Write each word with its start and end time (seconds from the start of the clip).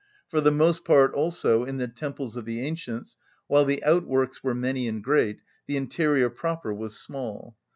For 0.29 0.41
the 0.41 0.49
most 0.49 0.83
part, 0.83 1.13
also, 1.13 1.63
in 1.63 1.77
the 1.77 1.87
temples 1.87 2.35
of 2.35 2.45
the 2.45 2.59
ancients, 2.61 3.17
while 3.45 3.65
the 3.65 3.83
outworks 3.83 4.43
were 4.43 4.55
many 4.55 4.87
and 4.87 5.03
great, 5.03 5.41
the 5.67 5.77
interior 5.77 6.31
proper 6.31 6.73
was 6.73 6.97
small. 6.97 7.55